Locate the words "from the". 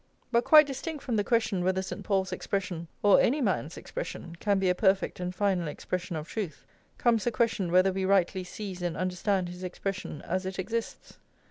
1.03-1.23